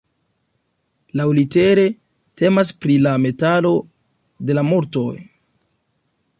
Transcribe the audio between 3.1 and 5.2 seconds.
metalo de la mortoj.